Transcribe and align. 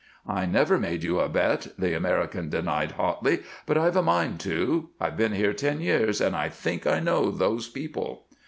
"I 0.27 0.47
never 0.47 0.79
made 0.79 1.03
you 1.03 1.19
a 1.19 1.29
bet," 1.29 1.67
the 1.77 1.93
American 1.95 2.49
denied, 2.49 2.93
hotly. 2.93 3.41
"But 3.67 3.77
I've 3.77 3.95
a 3.95 4.01
mind 4.01 4.39
to. 4.39 4.89
I've 4.99 5.15
been 5.15 5.33
here 5.33 5.53
ten 5.53 5.79
years, 5.79 6.19
and 6.19 6.35
I 6.35 6.49
think 6.49 6.87
I 6.87 6.99
know 6.99 7.29
those 7.29 7.67
people." 7.69 8.25